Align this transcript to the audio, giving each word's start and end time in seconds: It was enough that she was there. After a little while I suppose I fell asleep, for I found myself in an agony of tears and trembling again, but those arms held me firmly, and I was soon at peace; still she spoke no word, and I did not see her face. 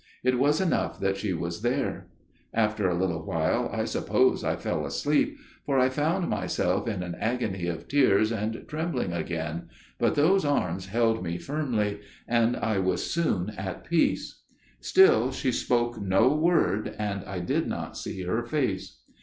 It 0.23 0.39
was 0.39 0.59
enough 0.59 0.99
that 0.99 1.15
she 1.15 1.31
was 1.31 1.61
there. 1.61 2.07
After 2.55 2.89
a 2.89 2.97
little 2.97 3.23
while 3.23 3.69
I 3.71 3.85
suppose 3.85 4.43
I 4.43 4.55
fell 4.55 4.83
asleep, 4.83 5.37
for 5.63 5.77
I 5.77 5.89
found 5.89 6.27
myself 6.27 6.87
in 6.87 7.03
an 7.03 7.13
agony 7.19 7.67
of 7.67 7.87
tears 7.87 8.31
and 8.31 8.65
trembling 8.67 9.13
again, 9.13 9.69
but 9.99 10.15
those 10.15 10.43
arms 10.43 10.87
held 10.87 11.23
me 11.23 11.37
firmly, 11.37 11.99
and 12.27 12.57
I 12.57 12.79
was 12.79 13.11
soon 13.11 13.51
at 13.51 13.83
peace; 13.83 14.41
still 14.79 15.31
she 15.31 15.51
spoke 15.51 16.01
no 16.01 16.33
word, 16.35 16.95
and 16.97 17.23
I 17.25 17.37
did 17.37 17.67
not 17.67 17.95
see 17.95 18.23
her 18.23 18.43
face. 18.43 19.01